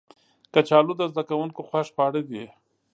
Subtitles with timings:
[0.53, 2.45] کچالو د زده کوونکو خوښ خواړه دي